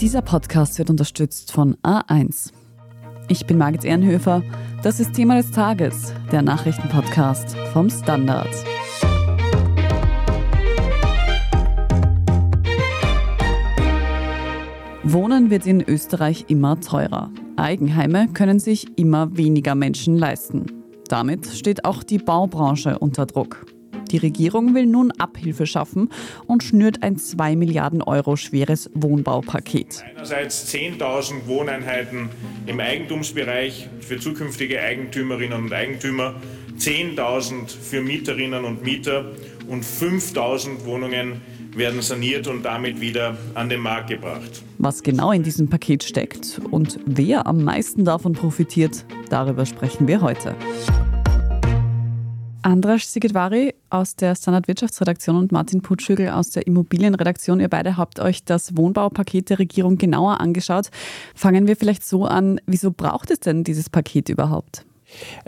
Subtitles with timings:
[0.00, 2.52] Dieser Podcast wird unterstützt von A1.
[3.28, 4.42] Ich bin Margit Ehrenhöfer.
[4.82, 8.48] Das ist Thema des Tages, der Nachrichtenpodcast vom Standard.
[15.02, 17.30] Wohnen wird in Österreich immer teurer.
[17.56, 20.64] Eigenheime können sich immer weniger Menschen leisten.
[21.08, 23.66] Damit steht auch die Baubranche unter Druck.
[24.10, 26.10] Die Regierung will nun Abhilfe schaffen
[26.46, 30.04] und schnürt ein 2 Milliarden Euro schweres Wohnbaupaket.
[30.16, 32.28] Einerseits 10.000 Wohneinheiten
[32.66, 36.34] im Eigentumsbereich für zukünftige Eigentümerinnen und Eigentümer,
[36.78, 39.26] 10.000 für Mieterinnen und Mieter
[39.68, 41.42] und 5.000 Wohnungen
[41.76, 44.62] werden saniert und damit wieder an den Markt gebracht.
[44.78, 50.20] Was genau in diesem Paket steckt und wer am meisten davon profitiert, darüber sprechen wir
[50.20, 50.56] heute.
[52.62, 57.60] Andras Sigedvari aus der Standard Wirtschaftsredaktion und Martin Putschügel aus der Immobilienredaktion.
[57.60, 60.90] Ihr beide habt euch das Wohnbaupaket der Regierung genauer angeschaut.
[61.34, 64.84] Fangen wir vielleicht so an, wieso braucht es denn dieses Paket überhaupt?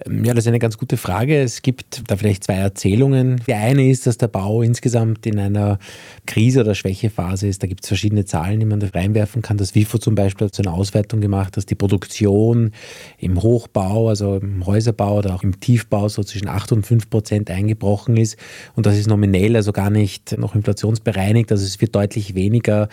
[0.07, 1.41] Ähm, ja, das ist eine ganz gute Frage.
[1.41, 3.43] Es gibt da vielleicht zwei Erzählungen.
[3.47, 5.79] Die eine ist, dass der Bau insgesamt in einer
[6.27, 7.63] Krise- oder Schwächephase ist.
[7.63, 9.57] Da gibt es verschiedene Zahlen, die man da reinwerfen kann.
[9.57, 12.73] Das WIFO zum Beispiel hat so eine Auswertung gemacht, dass die Produktion
[13.19, 17.51] im Hochbau, also im Häuserbau oder auch im Tiefbau so zwischen 8 und 5 Prozent
[17.51, 18.37] eingebrochen ist.
[18.75, 21.51] Und das ist nominell, also gar nicht noch inflationsbereinigt.
[21.51, 22.89] Also es wird deutlich weniger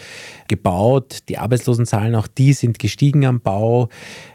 [0.47, 1.19] gebaut.
[1.29, 3.89] Die Arbeitslosenzahlen, auch die sind gestiegen am Bau,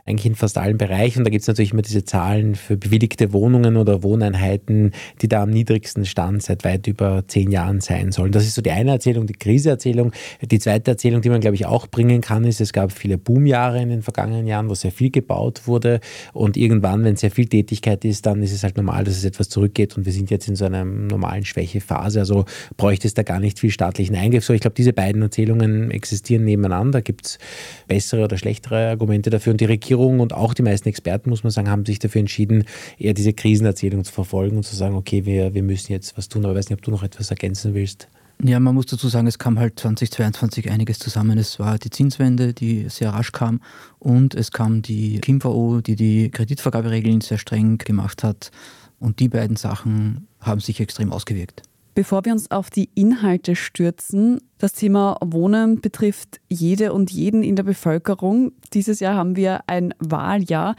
[0.07, 1.25] eigentlich in fast allen Bereichen.
[1.25, 5.42] Da gibt es natürlich immer diese Zahlen, Zahlen für bewilligte Wohnungen oder Wohneinheiten, die da
[5.42, 8.33] am niedrigsten Stand seit weit über zehn Jahren sein sollen.
[8.33, 10.12] Das ist so die eine Erzählung, die Kriseerzählung.
[10.41, 13.83] Die zweite Erzählung, die man, glaube ich, auch bringen kann, ist, es gab viele Boomjahre
[13.83, 16.00] in den vergangenen Jahren, wo sehr viel gebaut wurde.
[16.33, 19.50] Und irgendwann, wenn sehr viel Tätigkeit ist, dann ist es halt normal, dass es etwas
[19.50, 19.97] zurückgeht.
[19.98, 22.20] Und wir sind jetzt in so einer normalen Schwächephase.
[22.20, 22.47] Also
[22.78, 24.47] bräuchte es da gar nicht viel staatlichen Eingriff.
[24.47, 27.03] So, ich glaube, diese beiden Erzählungen existieren nebeneinander.
[27.03, 27.38] Gibt es
[27.86, 29.53] bessere oder schlechtere Argumente dafür?
[29.53, 32.20] Und die Regierung und auch die meisten Experten, muss man sagen, haben sich dafür dafür
[32.20, 32.65] entschieden,
[32.99, 36.44] eher diese Krisenerzählung zu verfolgen und zu sagen, okay, wir, wir müssen jetzt was tun.
[36.44, 38.09] Aber ich weiß nicht, ob du noch etwas ergänzen willst.
[38.43, 41.38] Ja, man muss dazu sagen, es kam halt 2022 einiges zusammen.
[41.38, 43.61] Es war die Zinswende, die sehr rasch kam
[44.00, 48.50] und es kam die KIMVO, die die Kreditvergaberegeln sehr streng gemacht hat.
[48.99, 51.62] Und die beiden Sachen haben sich extrem ausgewirkt.
[51.94, 57.55] Bevor wir uns auf die Inhalte stürzen, das Thema Wohnen betrifft jede und jeden in
[57.55, 58.50] der Bevölkerung.
[58.72, 60.75] Dieses Jahr haben wir ein Wahljahr.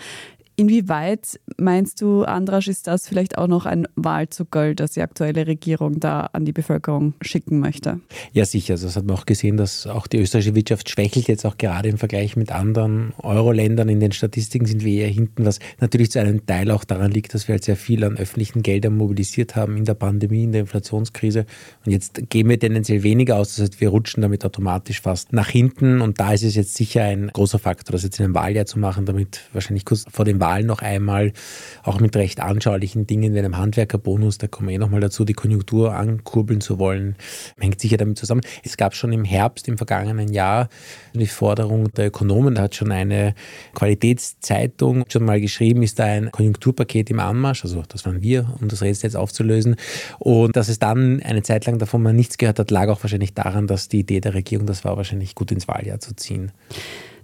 [0.57, 5.99] Inwieweit meinst du, Andras, ist das vielleicht auch noch ein Wahlzuckerl, das die aktuelle Regierung
[5.99, 7.99] da an die Bevölkerung schicken möchte?
[8.31, 8.73] Ja, sicher.
[8.73, 11.89] Also das hat man auch gesehen, dass auch die österreichische Wirtschaft schwächelt jetzt auch gerade
[11.89, 13.89] im Vergleich mit anderen Euro-Ländern.
[13.89, 17.33] In den Statistiken sind wir eher hinten, was natürlich zu einem Teil auch daran liegt,
[17.33, 20.61] dass wir halt sehr viel an öffentlichen Geldern mobilisiert haben in der Pandemie, in der
[20.61, 21.45] Inflationskrise.
[21.85, 23.55] Und jetzt gehen wir tendenziell weniger aus.
[23.55, 25.99] Das heißt, wir rutschen damit automatisch fast nach hinten.
[25.99, 28.79] Und da ist es jetzt sicher ein großer Faktor, das jetzt in einem Wahljahr zu
[28.79, 31.33] machen, damit wahrscheinlich kurz vor dem Wahl noch einmal,
[31.81, 35.33] auch mit recht anschaulichen Dingen wie einem Handwerkerbonus, da kommen wir eh nochmal dazu, die
[35.33, 37.15] Konjunktur ankurbeln zu wollen,
[37.57, 38.41] hängt sicher damit zusammen.
[38.63, 40.69] Es gab schon im Herbst im vergangenen Jahr
[41.13, 43.33] die Forderung der Ökonomen, da hat schon eine
[43.73, 48.67] Qualitätszeitung schon mal geschrieben, ist da ein Konjunkturpaket im Anmarsch, also das waren wir, um
[48.67, 49.77] das Rätsel jetzt aufzulösen.
[50.19, 53.33] Und dass es dann eine Zeit lang davon man nichts gehört hat, lag auch wahrscheinlich
[53.33, 56.51] daran, dass die Idee der Regierung, das war wahrscheinlich gut ins Wahljahr zu ziehen.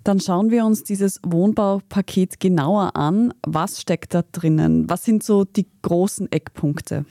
[0.04, 3.34] Dann schauen wir uns dieses Wohnbaupaket genauer an.
[3.46, 4.90] Was steckt da drinnen?
[4.90, 7.06] Was sind so die großen Eckpunkte?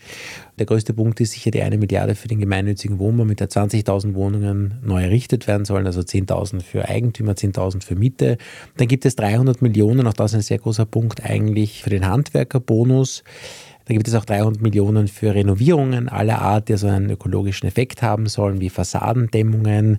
[0.58, 4.14] Der größte Punkt ist sicher die eine Milliarde für den gemeinnützigen Wohnbau, mit der 20.000
[4.14, 8.38] Wohnungen neu errichtet werden sollen, also 10.000 für Eigentümer, 10.000 für Miete.
[8.76, 12.06] Dann gibt es 300 Millionen, auch das ist ein sehr großer Punkt eigentlich, für den
[12.06, 13.22] Handwerkerbonus.
[13.90, 18.02] Da gibt es auch 300 Millionen für Renovierungen aller Art, die so einen ökologischen Effekt
[18.02, 19.98] haben sollen, wie Fassadendämmungen.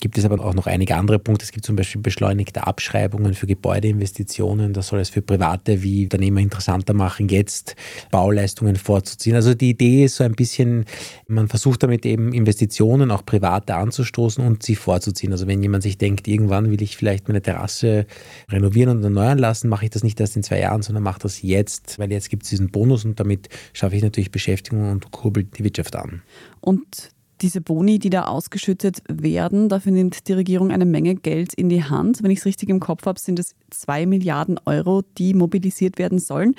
[0.00, 1.44] Gibt es aber auch noch einige andere Punkte.
[1.44, 4.72] Es gibt zum Beispiel beschleunigte Abschreibungen für Gebäudeinvestitionen.
[4.72, 7.74] Das soll es für Private wie Unternehmer interessanter machen, jetzt
[8.10, 9.34] Bauleistungen vorzuziehen.
[9.34, 10.84] Also die Idee ist so ein bisschen,
[11.26, 15.32] man versucht damit eben Investitionen, auch private anzustoßen und sie vorzuziehen.
[15.32, 18.06] Also wenn jemand sich denkt, irgendwann will ich vielleicht meine Terrasse
[18.48, 21.42] renovieren und erneuern lassen, mache ich das nicht erst in zwei Jahren, sondern mache das
[21.42, 25.44] jetzt, weil jetzt gibt es diesen Bonus und damit schaffe ich natürlich Beschäftigung und kurbel
[25.44, 26.22] die Wirtschaft an.
[26.60, 27.10] Und
[27.40, 31.84] diese Boni, die da ausgeschüttet werden, dafür nimmt die Regierung eine Menge Geld in die
[31.84, 32.22] Hand.
[32.22, 36.18] Wenn ich es richtig im Kopf habe, sind es zwei Milliarden Euro, die mobilisiert werden
[36.18, 36.54] sollen.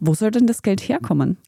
[0.00, 1.38] Wo soll denn das Geld herkommen?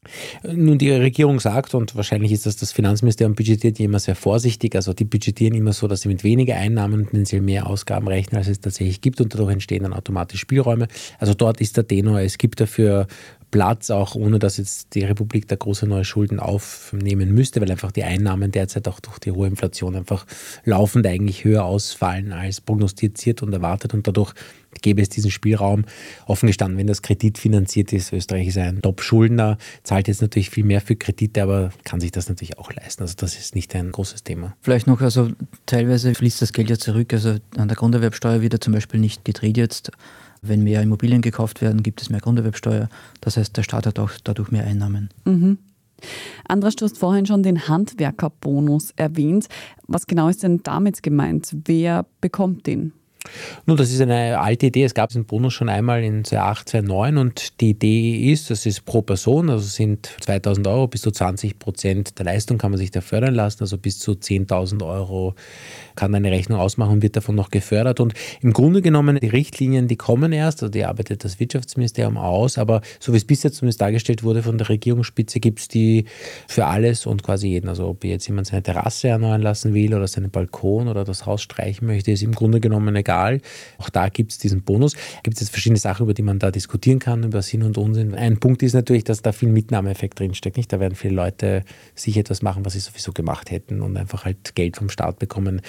[0.43, 4.91] Nun, die Regierung sagt, und wahrscheinlich ist das das Finanzministerium budgetiert immer sehr vorsichtig, also
[4.91, 8.59] die budgetieren immer so, dass sie mit weniger Einnahmen tendenziell mehr Ausgaben rechnen, als es
[8.59, 10.89] tatsächlich gibt und dadurch entstehen dann automatisch Spielräume.
[11.17, 13.07] Also dort ist der Tenor, es gibt dafür
[13.51, 17.91] Platz, auch ohne dass jetzt die Republik da große neue Schulden aufnehmen müsste, weil einfach
[17.91, 20.25] die Einnahmen derzeit auch durch die hohe Inflation einfach
[20.63, 24.33] laufend eigentlich höher ausfallen als prognostiziert und erwartet und dadurch
[24.81, 25.85] gäbe es diesen Spielraum.
[26.25, 30.63] Offen gestanden, wenn das Kredit finanziert ist, Österreich ist ein Top-Schuldner, zahlt jetzt natürlich viel
[30.63, 33.03] mehr für Kredite, aber kann sich das natürlich auch leisten.
[33.03, 34.55] Also das ist nicht ein großes Thema.
[34.61, 35.29] Vielleicht noch, also
[35.65, 37.13] teilweise fließt das Geld ja zurück.
[37.13, 39.91] Also an der Grunderwerbsteuer wird ja zum Beispiel nicht gedreht jetzt.
[40.43, 42.89] Wenn mehr Immobilien gekauft werden, gibt es mehr Grunderwerbsteuer.
[43.21, 45.09] Das heißt, der Staat hat auch dadurch mehr Einnahmen.
[45.23, 45.59] Mhm.
[46.47, 49.47] Andras, du hast vorhin schon den Handwerkerbonus erwähnt.
[49.85, 51.55] Was genau ist denn damit gemeint?
[51.65, 52.93] Wer bekommt den?
[53.67, 54.83] Nun, das ist eine alte Idee.
[54.83, 58.83] Es gab diesen Bonus schon einmal in 2008, 2009 und die Idee ist, das ist
[58.85, 62.89] pro Person, also sind 2000 Euro bis zu 20 Prozent der Leistung kann man sich
[62.89, 65.35] da fördern lassen, also bis zu 10.000 Euro
[66.01, 67.99] kann eine Rechnung ausmachen und wird davon noch gefördert.
[67.99, 72.57] Und im Grunde genommen, die Richtlinien, die kommen erst, also die arbeitet das Wirtschaftsministerium aus,
[72.57, 76.05] aber so wie es bisher zumindest dargestellt wurde von der Regierungsspitze, gibt es die
[76.47, 77.69] für alles und quasi jeden.
[77.69, 81.43] Also ob jetzt jemand seine Terrasse erneuern lassen will oder seinen Balkon oder das Haus
[81.43, 83.39] streichen möchte, ist im Grunde genommen egal.
[83.77, 84.95] Auch da gibt es diesen Bonus.
[85.21, 88.15] Gibt es jetzt verschiedene Sachen, über die man da diskutieren kann, über Sinn und Unsinn.
[88.15, 90.57] Ein Punkt ist natürlich, dass da viel Mitnahmeeffekt drinsteckt.
[90.57, 90.73] Nicht?
[90.73, 91.61] Da werden viele Leute
[91.93, 95.61] sich etwas machen, was sie sowieso gemacht hätten und einfach halt Geld vom Staat bekommen.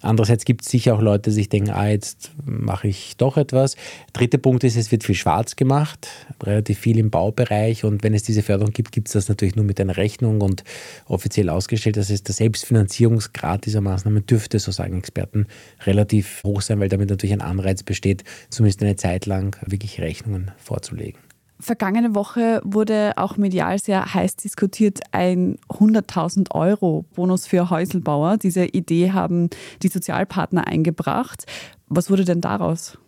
[0.00, 3.76] Andererseits gibt es sicher auch Leute, die sich denken, ah, jetzt mache ich doch etwas.
[4.12, 6.08] Dritter Punkt ist, es wird viel schwarz gemacht,
[6.42, 9.64] relativ viel im Baubereich und wenn es diese Förderung gibt, gibt es das natürlich nur
[9.64, 10.64] mit einer Rechnung und
[11.06, 11.96] offiziell ausgestellt.
[11.96, 15.46] Das heißt, der Selbstfinanzierungsgrad dieser Maßnahme dürfte, so sagen Experten,
[15.84, 20.50] relativ hoch sein, weil damit natürlich ein Anreiz besteht, zumindest eine Zeit lang wirklich Rechnungen
[20.58, 21.29] vorzulegen.
[21.60, 28.38] Vergangene Woche wurde auch medial sehr heiß diskutiert ein 100.000 Euro Bonus für Häuselbauer.
[28.38, 29.50] Diese Idee haben
[29.82, 31.44] die Sozialpartner eingebracht.
[31.88, 32.98] Was wurde denn daraus?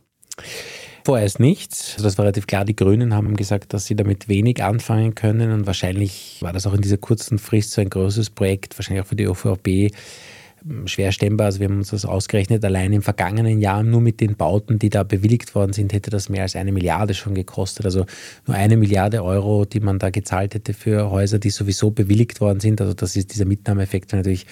[1.05, 1.95] Vorerst nichts.
[1.95, 2.65] Also das war relativ klar.
[2.65, 6.75] Die Grünen haben gesagt, dass sie damit wenig anfangen können und wahrscheinlich war das auch
[6.75, 9.93] in dieser kurzen Frist so ein großes Projekt, wahrscheinlich auch für die ÖVP
[10.87, 11.47] schwer stemmbar.
[11.47, 14.91] Also wir haben uns das ausgerechnet, allein im vergangenen Jahr nur mit den Bauten, die
[14.91, 17.87] da bewilligt worden sind, hätte das mehr als eine Milliarde schon gekostet.
[17.87, 18.07] Also
[18.47, 22.61] nur eine Milliarde Euro, die man da gezahlt hätte für Häuser, die sowieso bewilligt worden
[22.61, 22.81] sind.
[22.81, 24.47] Also das ist dieser Mitnahmeeffekt natürlich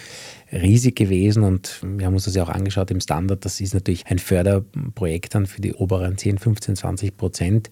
[0.52, 3.44] riesig gewesen und wir haben uns das ja auch angeschaut im Standard.
[3.44, 7.70] Das ist natürlich ein Förderprojekt dann für die oberen 10, 15, 20 Prozent,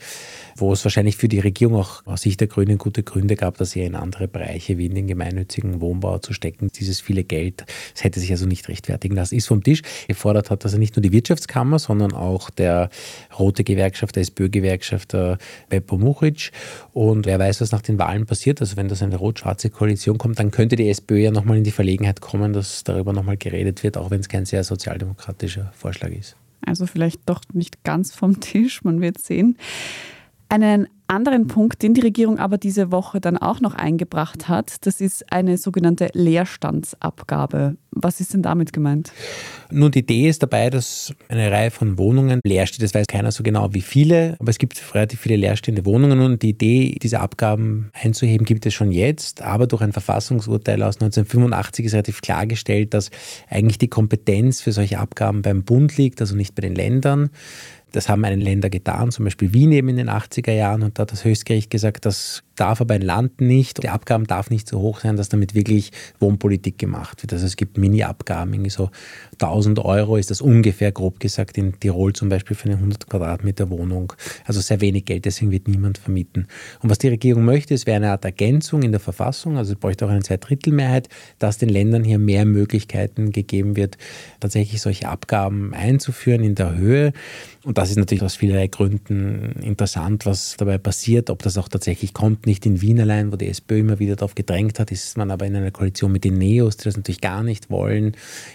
[0.57, 3.75] wo es wahrscheinlich für die Regierung auch aus Sicht der Grünen gute Gründe gab, das
[3.75, 6.71] eher in andere Bereiche wie in den gemeinnützigen Wohnbau zu stecken.
[6.75, 7.65] Dieses viele Geld,
[7.95, 9.83] das hätte sich also nicht rechtfertigen lassen, ist vom Tisch.
[10.07, 12.91] Gefordert hat also nicht nur die Wirtschaftskammer, sondern auch der
[13.37, 15.39] Rote Gewerkschaft, der SPÖ-Gewerkschaft, der
[15.69, 16.53] Beppo Muchic.
[16.93, 18.61] Und wer weiß, was nach den Wahlen passiert.
[18.61, 21.73] Also wenn das eine rot-schwarze Koalition kommt, dann könnte die SPÖ ja nochmal in die
[21.73, 26.11] Verlegenheit kommen, dass dass darüber nochmal geredet wird, auch wenn es kein sehr sozialdemokratischer Vorschlag
[26.11, 26.37] ist.
[26.65, 29.57] Also vielleicht doch nicht ganz vom Tisch, man wird sehen.
[30.49, 35.01] Einen anderen Punkt, den die Regierung aber diese Woche dann auch noch eingebracht hat, das
[35.01, 37.77] ist eine sogenannte Leerstandsabgabe.
[37.91, 39.13] Was ist denn damit gemeint?
[39.71, 42.83] Nun, die Idee ist dabei, dass eine Reihe von Wohnungen leer steht.
[42.83, 46.43] Das weiß keiner so genau, wie viele, aber es gibt relativ viele leerstehende Wohnungen und
[46.43, 49.43] die Idee, diese Abgaben einzuheben, gibt es schon jetzt.
[49.43, 53.11] Aber durch ein Verfassungsurteil aus 1985 ist relativ klargestellt, dass
[53.49, 57.31] eigentlich die Kompetenz für solche Abgaben beim Bund liegt, also nicht bei den Ländern.
[57.93, 61.03] Das haben einige Länder getan, zum Beispiel Wien eben in den 80er Jahren und da
[61.03, 64.81] hat das Höchstgericht gesagt, das darf aber ein Land nicht, die Abgaben darf nicht so
[64.81, 67.33] hoch sein, dass damit wirklich Wohnpolitik gemacht wird.
[67.33, 68.91] Also es gibt Mini-Abgaben, irgendwie so
[69.35, 73.71] 1000 Euro ist das ungefähr, grob gesagt, in Tirol zum Beispiel für eine 100 Quadratmeter
[73.71, 74.13] Wohnung.
[74.45, 76.49] Also sehr wenig Geld, deswegen wird niemand vermieten.
[76.81, 79.79] Und was die Regierung möchte, es wäre eine Art Ergänzung in der Verfassung, also es
[79.79, 81.09] bräuchte auch eine Zweidrittelmehrheit,
[81.39, 83.99] dass den Ländern hier mehr Möglichkeiten gegeben wird,
[84.41, 87.13] tatsächlich solche Abgaben einzuführen in der Höhe.
[87.65, 92.13] Und das ist natürlich aus vielerlei Gründen interessant, was dabei passiert, ob das auch tatsächlich
[92.13, 95.31] kommt nicht in Wien allein, wo die SPÖ immer wieder darauf gedrängt hat, ist man
[95.31, 98.07] aber in einer Koalition mit den Neos, die das natürlich gar nicht wollen.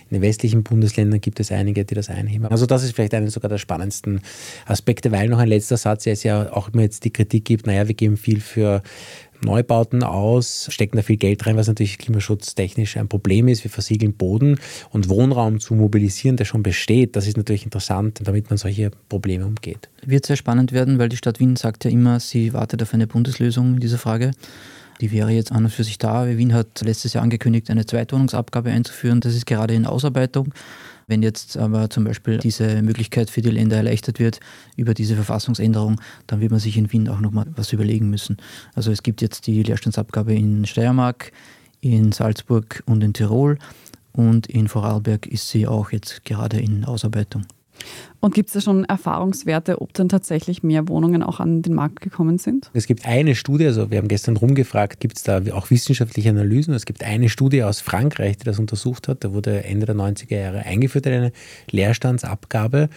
[0.10, 2.48] In den westlichen Bundesländern gibt es einige, die das einheben.
[2.48, 4.20] Also das ist vielleicht einer sogar der spannendsten
[4.65, 7.88] Aspekte, weil noch ein letzter Satz, es ja auch immer jetzt die Kritik gibt, naja,
[7.88, 8.84] wir geben viel für
[9.42, 13.63] Neubauten aus, stecken da viel Geld rein, was natürlich klimaschutztechnisch ein Problem ist.
[13.63, 14.60] Wir versiegeln Boden
[14.92, 17.16] und Wohnraum zu mobilisieren, der schon besteht.
[17.16, 19.90] Das ist natürlich interessant, damit man solche Probleme umgeht.
[20.06, 23.08] Wird sehr spannend werden, weil die Stadt Wien sagt ja immer, sie wartet auf eine
[23.08, 24.32] Bundeslösung in dieser Frage.
[25.02, 26.28] Die wäre jetzt an und für sich da.
[26.28, 29.20] Wien hat letztes Jahr angekündigt, eine Zweitwohnungsabgabe einzuführen.
[29.20, 30.54] Das ist gerade in Ausarbeitung.
[31.07, 34.39] Wenn jetzt aber zum Beispiel diese Möglichkeit für die Länder erleichtert wird
[34.75, 38.38] über diese Verfassungsänderung, dann wird man sich in Wien auch nochmal was überlegen müssen.
[38.75, 41.31] Also es gibt jetzt die Leerstandsabgabe in Steiermark,
[41.81, 43.57] in Salzburg und in Tirol
[44.12, 47.45] und in Vorarlberg ist sie auch jetzt gerade in Ausarbeitung.
[48.20, 52.00] Und gibt es da schon Erfahrungswerte, ob dann tatsächlich mehr Wohnungen auch an den Markt
[52.00, 52.72] gekommen sind?
[52.74, 56.74] Es gibt eine Studie, also wir haben gestern rumgefragt, gibt es da auch wissenschaftliche Analysen?
[56.74, 59.25] Es gibt eine Studie aus Frankreich, die das untersucht hat.
[59.25, 61.34] Da wurde Ende der 90er Jahre eingeführt, eine
[61.70, 62.88] Leerstandsabgabe.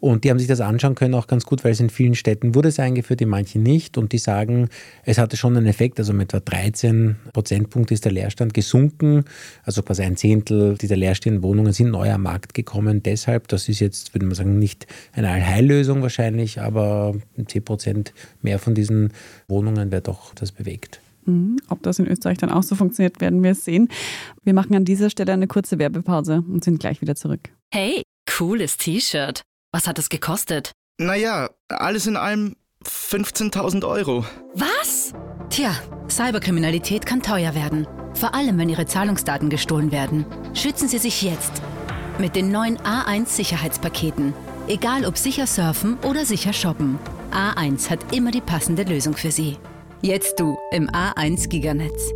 [0.00, 2.54] Und die haben sich das anschauen können, auch ganz gut, weil es in vielen Städten
[2.56, 3.96] wurde es eingeführt, in manchen nicht.
[3.96, 4.68] Und die sagen,
[5.04, 9.24] es hatte schon einen Effekt, also mit etwa 13 Prozentpunkte ist der Leerstand gesunken.
[9.62, 13.02] Also quasi ein Zehntel dieser leerstehenden Wohnungen sind neu am Markt gekommen.
[13.04, 17.14] Deshalb, das ist jetzt, würde man sagen, nicht eine Allheillösung wahrscheinlich, aber
[17.46, 19.12] 10 Prozent mehr von diesen
[19.48, 21.00] Wohnungen wäre doch das bewegt.
[21.26, 21.58] Mhm.
[21.68, 23.88] Ob das in Österreich dann auch so funktioniert, werden wir sehen.
[24.42, 27.50] Wir machen an dieser Stelle eine kurze Werbepause und sind gleich wieder zurück.
[27.72, 29.42] Hey, cooles T-Shirt.
[29.72, 30.72] Was hat es gekostet?
[30.98, 34.24] Naja, alles in allem 15.000 Euro.
[34.54, 35.12] Was?
[35.50, 35.74] Tja,
[36.08, 37.86] Cyberkriminalität kann teuer werden.
[38.14, 40.24] Vor allem, wenn Ihre Zahlungsdaten gestohlen werden.
[40.54, 41.62] Schützen Sie sich jetzt.
[42.18, 44.34] Mit den neuen A1 Sicherheitspaketen.
[44.68, 46.98] Egal ob sicher surfen oder sicher shoppen.
[47.32, 49.58] A1 hat immer die passende Lösung für Sie.
[50.00, 52.12] Jetzt du im A1 Giganetz.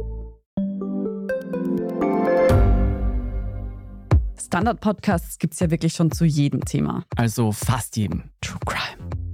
[4.41, 7.05] Standard-Podcasts gibt es ja wirklich schon zu jedem Thema.
[7.17, 8.31] Also fast jedem.
[8.41, 8.98] True Crime.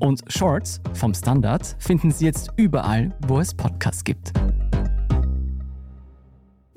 [0.00, 4.32] Und Shorts vom Standard finden Sie jetzt überall, wo es Podcasts gibt.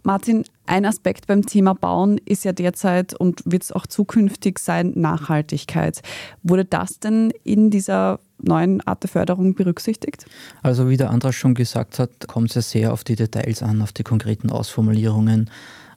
[0.03, 4.93] Martin, ein Aspekt beim Thema Bauen ist ja derzeit und wird es auch zukünftig sein,
[4.95, 6.01] Nachhaltigkeit.
[6.41, 10.25] Wurde das denn in dieser neuen Art der Förderung berücksichtigt?
[10.63, 13.81] Also wie der Andras schon gesagt hat, kommt es ja sehr auf die Details an,
[13.81, 15.49] auf die konkreten Ausformulierungen,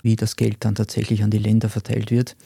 [0.03, 2.37] wie das Geld dann tatsächlich an die Länder verteilt wird.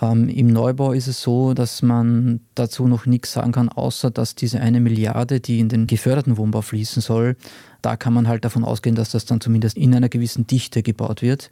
[0.00, 4.34] Ähm, Im Neubau ist es so, dass man dazu noch nichts sagen kann, außer dass
[4.34, 7.36] diese eine Milliarde, die in den geförderten Wohnbau fließen soll,
[7.82, 11.22] da kann man halt davon ausgehen, dass das dann zumindest in einer gewissen Dichte gebaut
[11.22, 11.50] wird.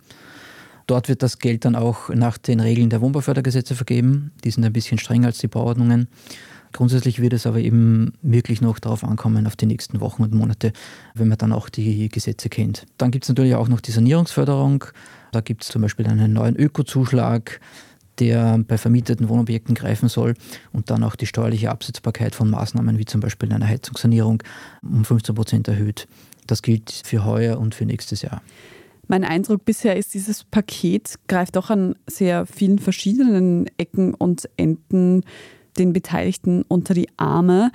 [0.86, 4.32] Dort wird das Geld dann auch nach den Regeln der Wohnbaufördergesetze vergeben.
[4.42, 6.08] Die sind ein bisschen strenger als die Bauordnungen.
[6.72, 10.72] Grundsätzlich wird es aber eben wirklich noch darauf ankommen, auf die nächsten Wochen und Monate,
[11.14, 12.86] wenn man dann auch die Gesetze kennt.
[12.96, 14.84] Dann gibt es natürlich auch noch die Sanierungsförderung.
[15.32, 17.60] Da gibt es zum Beispiel einen neuen Ökozuschlag
[18.22, 20.34] der bei vermieteten Wohnobjekten greifen soll
[20.72, 24.42] und dann auch die steuerliche Absetzbarkeit von Maßnahmen wie zum Beispiel einer Heizungssanierung
[24.82, 26.06] um 15 Prozent erhöht.
[26.46, 28.42] Das gilt für heuer und für nächstes Jahr.
[29.08, 35.22] Mein Eindruck bisher ist, dieses Paket greift doch an sehr vielen verschiedenen Ecken und Enden
[35.78, 37.72] den Beteiligten unter die Arme.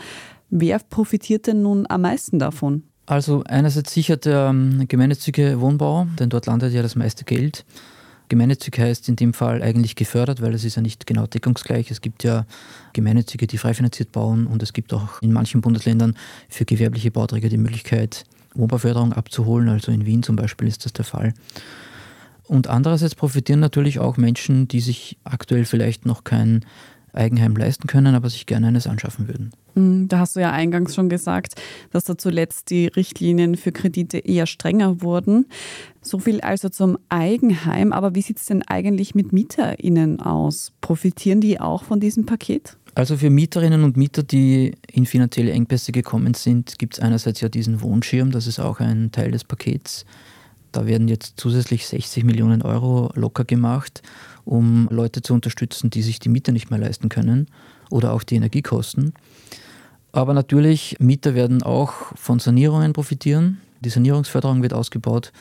[0.50, 2.84] Wer profitiert denn nun am meisten davon?
[3.06, 7.66] Also einerseits sicher der ähm, gemeinnützige Wohnbau, denn dort landet ja das meiste Geld.
[8.29, 11.91] Gemeinnützig heißt in dem Fall eigentlich gefördert, weil es ist ja nicht genau deckungsgleich.
[11.91, 12.46] Es gibt ja
[12.93, 16.15] Gemeinnützige, die frei finanziert bauen und es gibt auch in manchen Bundesländern
[16.50, 19.69] für gewerbliche Bauträger die Möglichkeit, Wohnbauförderung abzuholen.
[19.69, 21.34] Also in Wien zum Beispiel ist das der Fall.
[22.43, 26.65] Und andererseits profitieren natürlich auch Menschen, die sich aktuell vielleicht noch kein
[27.14, 29.52] Eigenheim leisten können, aber sich gerne eines anschaffen würden.
[29.76, 31.56] Mm, da hast du ja eingangs schon gesagt,
[31.92, 35.46] dass da zuletzt die Richtlinien für Kredite eher strenger wurden.
[36.02, 37.94] So viel also zum Eigenheim.
[37.94, 40.74] Aber wie sieht es denn eigentlich mit MieterInnen aus?
[40.82, 42.78] Profitieren die auch von diesem Paket?
[42.96, 47.48] Also für Mieterinnen und Mieter, die in finanzielle Engpässe gekommen sind, gibt es einerseits ja
[47.48, 50.04] diesen Wohnschirm, das ist auch ein Teil des Pakets.
[50.77, 54.03] Da werden jetzt zusätzlich 60 Millionen Euro locker gemacht,
[54.46, 57.48] um Leute zu unterstützen, die sich die Miete nicht mehr leisten können
[57.89, 59.15] oder auch die Energiekosten.
[60.12, 63.60] Aber natürlich, Mieter werden auch von Sanierungen profitieren.
[63.79, 65.31] Die Sanierungsförderung wird ausgebaut.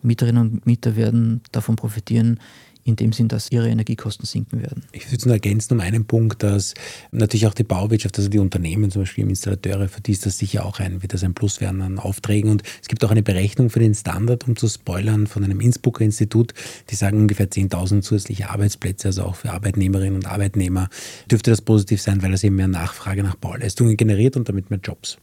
[0.00, 2.40] Mieterinnen und Mieter werden davon profitieren,
[2.86, 4.84] in dem Sinn, dass ihre Energiekosten sinken werden.
[4.92, 6.74] Ich würde es nur ergänzen um einen Punkt, dass
[7.10, 10.64] natürlich auch die Bauwirtschaft, also die Unternehmen, zum Beispiel Installateure, für die ist das sicher
[10.64, 12.50] auch ein, wird das ein Plus werden an Aufträgen.
[12.50, 16.04] Und es gibt auch eine Berechnung für den Standard, um zu spoilern, von einem Innsbrucker
[16.04, 16.54] Institut,
[16.90, 20.88] die sagen ungefähr 10.000 zusätzliche Arbeitsplätze, also auch für Arbeitnehmerinnen und Arbeitnehmer,
[21.30, 24.80] dürfte das positiv sein, weil das eben mehr Nachfrage nach Bauleistungen generiert und damit mehr
[24.82, 25.18] Jobs.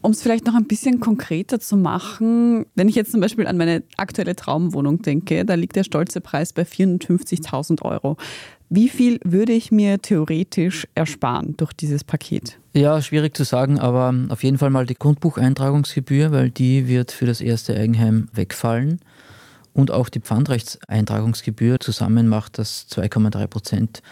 [0.00, 3.56] Um es vielleicht noch ein bisschen konkreter zu machen, wenn ich jetzt zum Beispiel an
[3.56, 8.16] meine aktuelle Traumwohnung denke, da liegt der stolze Preis bei 450.000 Euro.
[8.70, 12.58] Wie viel würde ich mir theoretisch ersparen durch dieses Paket?
[12.74, 17.26] Ja, schwierig zu sagen, aber auf jeden Fall mal die Grundbucheintragungsgebühr, weil die wird für
[17.26, 19.00] das erste Eigenheim wegfallen.
[19.72, 24.02] Und auch die Pfandrechtseintragungsgebühr zusammen macht das 2,3 Prozent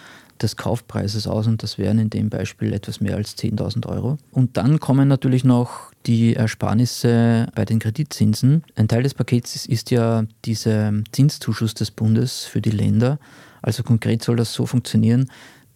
[0.43, 4.17] des Kaufpreises aus und das wären in dem Beispiel etwas mehr als 10.000 Euro.
[4.31, 8.63] Und dann kommen natürlich noch die Ersparnisse bei den Kreditzinsen.
[8.75, 13.19] Ein Teil des Pakets ist ja dieser Zinszuschuss des Bundes für die Länder.
[13.61, 15.29] Also konkret soll das so funktionieren,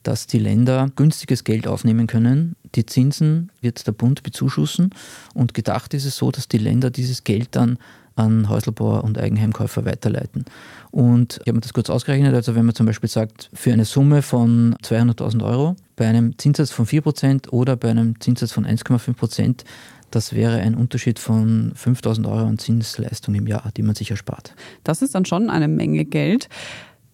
[0.04, 2.56] dass die Länder günstiges Geld aufnehmen können.
[2.76, 4.92] Die Zinsen wird der Bund bezuschussen
[5.34, 7.78] und gedacht ist es so, dass die Länder dieses Geld dann
[8.16, 10.46] an Häuslebauer und Eigenheimkäufer weiterleiten.
[10.92, 13.86] Und ich habe mir das kurz ausgerechnet, also wenn man zum Beispiel sagt, für eine
[13.86, 19.64] Summe von 200.000 Euro bei einem Zinssatz von 4% oder bei einem Zinssatz von 1,5%,
[20.12, 24.54] das wäre ein Unterschied von 5000 Euro an Zinsleistung im Jahr, die man sich erspart.
[24.84, 26.50] Das ist dann schon eine Menge Geld.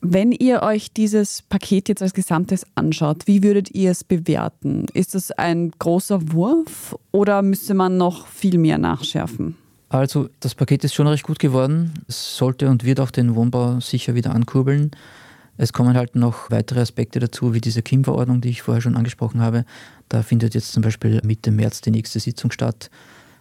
[0.02, 4.86] Wenn ihr euch dieses Paket jetzt als Gesamtes anschaut, wie würdet ihr es bewerten?
[4.94, 9.56] Ist es ein großer Wurf oder müsste man noch viel mehr nachschärfen?
[9.90, 11.94] Also das Paket ist schon recht gut geworden.
[12.08, 14.92] Es sollte und wird auch den Wohnbau sicher wieder ankurbeln.
[15.58, 19.42] Es kommen halt noch weitere Aspekte dazu, wie diese KIM-Verordnung, die ich vorher schon angesprochen
[19.42, 19.66] habe.
[20.08, 22.92] Da findet jetzt zum Beispiel Mitte März die nächste Sitzung statt.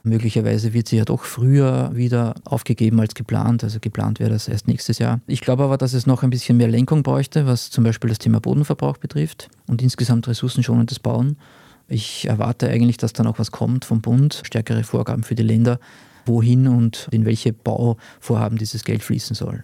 [0.03, 3.65] Möglicherweise wird sie ja doch früher wieder aufgegeben als geplant.
[3.65, 5.21] Also geplant wäre das erst nächstes Jahr.
[5.27, 8.19] Ich glaube aber, dass es noch ein bisschen mehr Lenkung bräuchte, was zum Beispiel das
[8.19, 11.37] Thema Bodenverbrauch betrifft und insgesamt ressourcenschonendes Bauen.
[11.89, 15.81] Ich erwarte eigentlich, dass da noch was kommt vom Bund, stärkere Vorgaben für die Länder,
[16.27, 19.63] wohin und in welche Bauvorhaben dieses Geld fließen soll.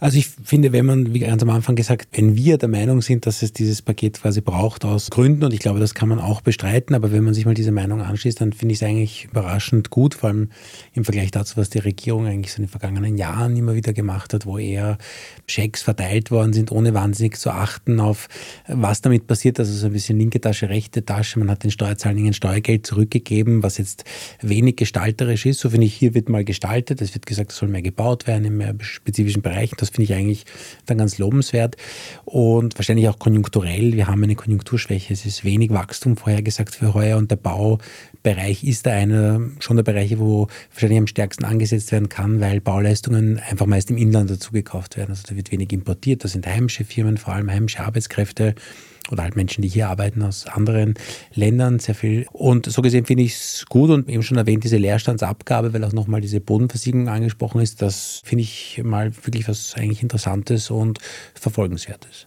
[0.00, 3.26] Also ich finde, wenn man, wie ganz am Anfang gesagt, wenn wir der Meinung sind,
[3.26, 6.40] dass es dieses Paket quasi braucht aus Gründen, und ich glaube, das kann man auch
[6.40, 9.90] bestreiten, aber wenn man sich mal diese Meinung anschließt, dann finde ich es eigentlich überraschend
[9.90, 10.50] gut, vor allem
[10.92, 14.32] im Vergleich dazu, was die Regierung eigentlich so in den vergangenen Jahren immer wieder gemacht
[14.34, 14.98] hat, wo eher
[15.46, 18.28] Schecks verteilt worden sind, ohne wahnsinnig zu achten auf,
[18.68, 19.58] was damit passiert.
[19.58, 21.38] Also so ein bisschen linke Tasche, rechte Tasche.
[21.38, 24.04] Man hat den Steuerzahlern Steuergeld zurückgegeben, was jetzt
[24.40, 25.60] wenig gestalterisch ist.
[25.60, 27.02] So finde ich, hier wird mal gestaltet.
[27.02, 29.76] Es wird gesagt, es soll mehr gebaut werden in mehr spezifischen Bereichen erreichen.
[29.78, 30.44] Das finde ich eigentlich
[30.86, 31.76] dann ganz lobenswert
[32.24, 33.94] und wahrscheinlich auch konjunkturell.
[33.94, 35.12] Wir haben eine Konjunkturschwäche.
[35.12, 39.84] Es ist wenig Wachstum vorhergesagt für heuer und der Baubereich ist da einer schon der
[39.84, 44.52] Bereiche, wo wahrscheinlich am stärksten angesetzt werden kann, weil Bauleistungen einfach meist im Inland dazu
[44.52, 45.10] gekauft werden.
[45.10, 46.24] Also da wird wenig importiert.
[46.24, 48.54] Da sind heimische Firmen, vor allem heimische Arbeitskräfte
[49.10, 50.94] oder halt Menschen, die hier arbeiten aus anderen
[51.34, 52.26] Ländern, sehr viel.
[52.32, 55.92] Und so gesehen finde ich es gut und eben schon erwähnt, diese Leerstandsabgabe, weil auch
[55.92, 60.98] nochmal diese Bodenversiegelung angesprochen ist, das finde ich mal wirklich was eigentlich Interessantes und
[61.34, 62.26] Verfolgenswertes.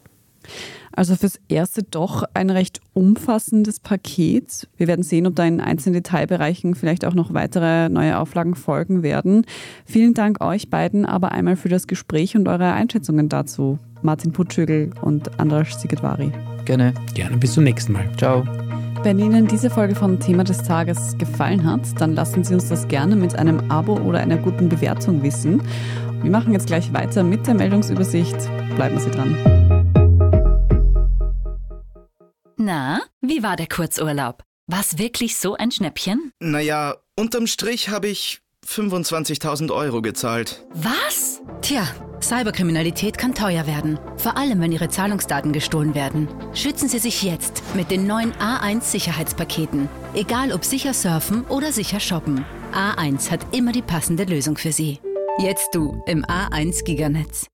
[0.92, 4.68] Also fürs Erste doch ein recht umfassendes Paket.
[4.76, 9.04] Wir werden sehen, ob da in einzelnen Detailbereichen vielleicht auch noch weitere neue Auflagen folgen
[9.04, 9.46] werden.
[9.86, 13.80] Vielen Dank euch beiden aber einmal für das Gespräch und eure Einschätzungen dazu.
[14.02, 16.32] Martin Putschögel und Andras Sigedvari.
[16.66, 16.94] Gerne.
[17.14, 18.10] Gerne, bis zum nächsten Mal.
[18.18, 18.46] Ciao.
[19.02, 22.88] Wenn Ihnen diese Folge von Thema des Tages gefallen hat, dann lassen Sie uns das
[22.88, 25.62] gerne mit einem Abo oder einer guten Bewertung wissen.
[26.22, 28.36] Wir machen jetzt gleich weiter mit der Meldungsübersicht.
[28.76, 29.38] Bleiben Sie dran.
[32.58, 34.44] Na, wie war der Kurzurlaub?
[34.68, 36.34] War es wirklich so ein Schnäppchen?
[36.40, 40.66] Naja, unterm Strich habe ich 25.000 Euro gezahlt.
[40.74, 41.42] Was?
[41.62, 41.88] Tja,
[42.22, 44.00] Cyberkriminalität kann teuer werden.
[44.18, 46.28] Vor allem, wenn Ihre Zahlungsdaten gestohlen werden.
[46.54, 49.90] Schützen Sie sich jetzt mit den neuen A1 Sicherheitspaketen.
[50.14, 52.46] Egal ob sicher surfen oder sicher shoppen.
[52.74, 55.00] A1 hat immer die passende Lösung für Sie.
[55.40, 57.48] Jetzt du im A1 Giganetz.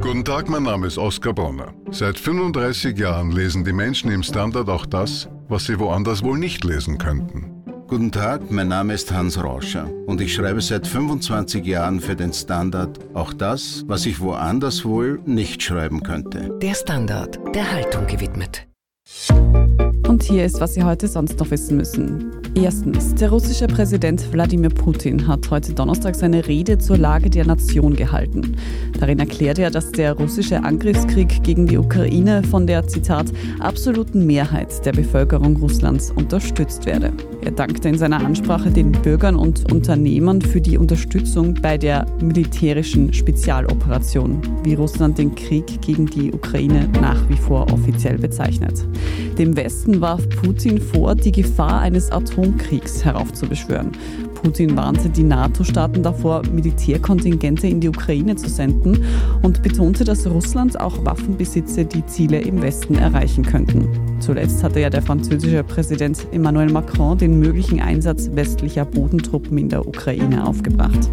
[0.00, 1.74] Guten Tag, mein Name ist Oskar Bronner.
[1.90, 6.64] Seit 35 Jahren lesen die Menschen im Standard auch das, was sie woanders wohl nicht
[6.64, 7.57] lesen könnten.
[7.88, 12.34] Guten Tag, mein Name ist Hans Rauscher und ich schreibe seit 25 Jahren für den
[12.34, 16.58] Standard auch das, was ich woanders wohl nicht schreiben könnte.
[16.60, 18.66] Der Standard, der Haltung gewidmet.
[20.08, 22.32] Und hier ist, was Sie heute sonst noch wissen müssen.
[22.54, 27.94] Erstens, der russische Präsident Wladimir Putin hat heute Donnerstag seine Rede zur Lage der Nation
[27.94, 28.56] gehalten.
[28.98, 33.26] Darin erklärte er, dass der russische Angriffskrieg gegen die Ukraine von der, Zitat,
[33.60, 37.12] absoluten Mehrheit der Bevölkerung Russlands unterstützt werde.
[37.42, 43.12] Er dankte in seiner Ansprache den Bürgern und Unternehmern für die Unterstützung bei der militärischen
[43.12, 48.84] Spezialoperation, wie Russland den Krieg gegen die Ukraine nach wie vor offiziell bezeichnet.
[49.38, 53.92] Dem Westen warf Putin vor, die Gefahr eines Atomkriegs heraufzubeschwören.
[54.42, 59.04] Putin warnte die NATO-Staaten davor, Militärkontingente in die Ukraine zu senden
[59.42, 63.88] und betonte, dass Russland auch Waffen besitze, die Ziele im Westen erreichen könnten.
[64.20, 69.86] Zuletzt hatte ja der französische Präsident Emmanuel Macron den möglichen Einsatz westlicher Bodentruppen in der
[69.86, 71.10] Ukraine aufgebracht.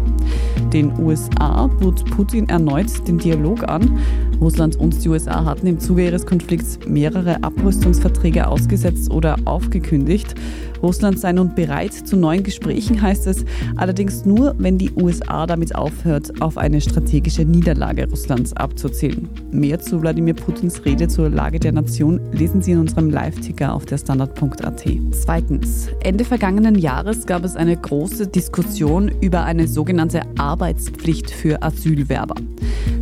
[0.72, 3.98] Den USA bot Putin erneut den Dialog an.
[4.40, 10.34] Russland und die USA hatten im Zuge ihres Konflikts mehrere Abrüstungsverträge ausgesetzt oder aufgekündigt.
[10.82, 13.44] Russland sei nun bereit zu neuen Gesprächen, heißt es,
[13.76, 19.28] allerdings nur, wenn die USA damit aufhört, auf eine strategische Niederlage Russlands abzuzählen.
[19.50, 23.86] Mehr zu Wladimir Putins Rede zur Lage der Nation lesen Sie in unserem Live-Ticker auf
[23.86, 24.84] der Standard.at.
[25.12, 25.88] Zweitens.
[26.00, 32.36] Ende vergangenen Jahres gab es eine große Diskussion über eine sogenannte Arbeitspflicht für Asylwerber.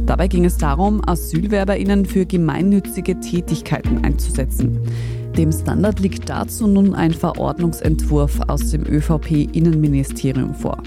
[0.07, 4.78] Dabei ging es darum, AsylwerberInnen für gemeinnützige Tätigkeiten einzusetzen.
[5.38, 10.80] Dem Standard liegt dazu nun ein Verordnungsentwurf aus dem ÖVP-Innenministerium vor.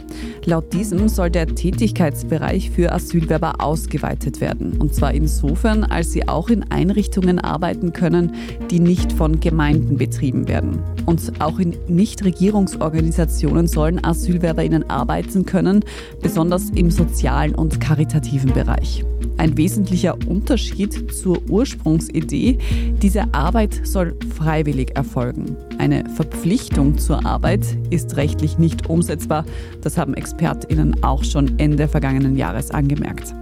[0.45, 4.77] Laut diesem soll der Tätigkeitsbereich für Asylwerber ausgeweitet werden.
[4.79, 8.35] Und zwar insofern, als sie auch in Einrichtungen arbeiten können,
[8.69, 10.81] die nicht von Gemeinden betrieben werden.
[11.05, 15.83] Und auch in Nichtregierungsorganisationen sollen AsylwerberInnen arbeiten können,
[16.21, 19.03] besonders im sozialen und karitativen Bereich.
[19.37, 22.57] Ein wesentlicher Unterschied zur Ursprungsidee,
[23.01, 25.55] diese Arbeit soll freiwillig erfolgen.
[25.77, 29.45] Eine Verpflichtung zur Arbeit ist rechtlich nicht umsetzbar.
[29.81, 33.33] Das haben Expertinnen auch schon Ende vergangenen Jahres angemerkt.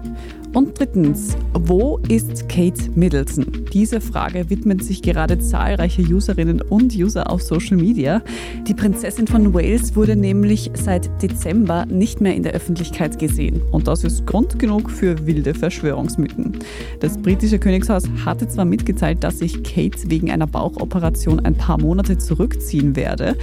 [0.55, 3.45] Und drittens, wo ist Kate Middleton?
[3.73, 8.21] Diese Frage widmen sich gerade zahlreiche Userinnen und User auf Social Media.
[8.65, 13.61] Die Prinzessin von Wales wurde nämlich seit Dezember nicht mehr in der Öffentlichkeit gesehen.
[13.71, 16.57] Und das ist Grund genug für wilde Verschwörungsmythen.
[17.01, 22.17] Das britische Königshaus hatte zwar mitgeteilt, dass sich Kate wegen einer Bauchoperation ein paar Monate
[22.17, 23.35] zurückziehen werde.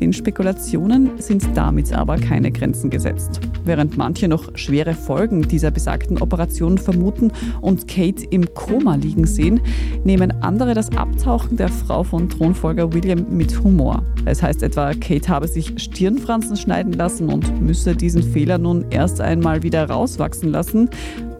[0.00, 3.40] Den Spekulationen sind damit aber keine Grenzen gesetzt.
[3.64, 9.60] Während manche noch schwere Folgen dieser besagten Operation vermuten und Kate im Koma liegen sehen,
[10.04, 14.02] nehmen andere das Abtauchen der Frau von Thronfolger William mit Humor.
[14.24, 19.20] Es heißt etwa, Kate habe sich Stirnfransen schneiden lassen und müsse diesen Fehler nun erst
[19.20, 20.88] einmal wieder rauswachsen lassen.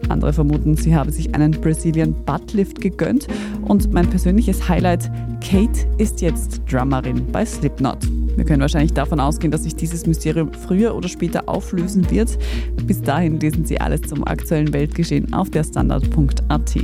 [0.09, 3.27] Andere vermuten, sie habe sich einen Brazilian Buttlift gegönnt.
[3.61, 5.09] Und mein persönliches Highlight,
[5.41, 7.99] Kate ist jetzt Drummerin bei Slipknot.
[8.35, 12.37] Wir können wahrscheinlich davon ausgehen, dass sich dieses Mysterium früher oder später auflösen wird.
[12.85, 16.75] Bis dahin lesen Sie alles zum aktuellen Weltgeschehen auf der Standard.at.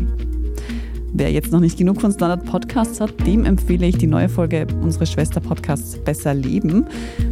[1.17, 4.67] Wer jetzt noch nicht genug von Standard Podcasts hat, dem empfehle ich die neue Folge
[4.81, 6.85] unseres Schwester-Podcasts Besser Leben.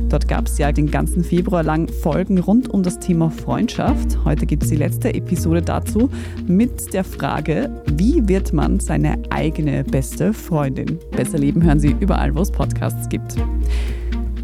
[0.08, 4.24] Dort gab es ja den ganzen Februar lang Folgen rund um das Thema Freundschaft.
[4.24, 6.10] Heute gibt es die letzte Episode dazu
[6.48, 10.98] mit der Frage, wie wird man seine eigene beste Freundin?
[11.12, 13.36] Besser Leben hören Sie überall, wo es Podcasts gibt.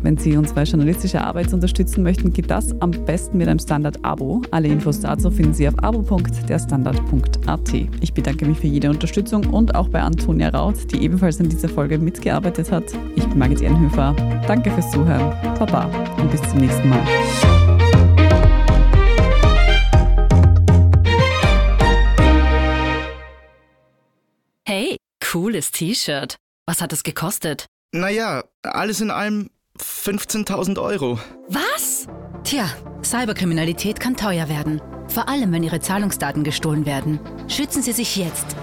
[0.02, 4.44] Wenn Sie unsere journalistische Arbeit unterstützen möchten, geht das am besten mit einem Standard-Abo.
[4.50, 7.74] Alle Infos dazu finden Sie auf abo.derstandard.at.
[8.00, 11.68] Ich bedanke mich für jede Unterstützung und auch bei Antonia Raut, die ebenfalls an dieser
[11.68, 12.86] Folge mitgearbeitet hat.
[13.18, 14.16] Ich bin Margit Ehrenhöfer.
[14.48, 15.36] Danke fürs Zuhören.
[15.60, 15.86] Baba
[16.18, 17.06] und bis zum nächsten Mal.
[24.66, 26.38] Hey, cooles T-Shirt.
[26.66, 27.66] Was hat es gekostet?
[27.92, 29.50] Naja, alles in allem
[29.82, 31.20] 15.000 Euro.
[31.48, 32.08] Was?
[32.44, 32.65] Tja,
[33.04, 34.82] Cyberkriminalität kann teuer werden.
[35.08, 37.20] Vor allem, wenn Ihre Zahlungsdaten gestohlen werden.
[37.48, 38.56] Schützen Sie sich jetzt.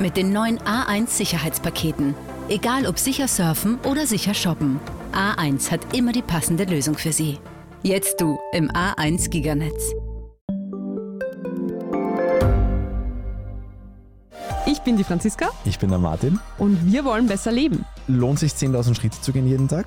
[0.00, 2.14] Mit den neuen A1 Sicherheitspaketen.
[2.48, 4.78] Egal ob sicher surfen oder sicher shoppen.
[5.12, 7.38] A1 hat immer die passende Lösung für Sie.
[7.82, 9.92] Jetzt du im A1 Giganetz.
[14.66, 16.38] Ich bin die Franziska Ich bin der Martin.
[16.58, 17.84] und wir wollen besser leben.
[18.08, 19.86] Lohnt sich 10.000 Schritte zu gehen jeden Tag?